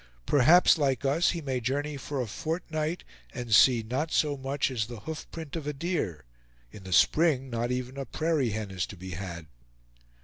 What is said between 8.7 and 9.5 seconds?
is to be had.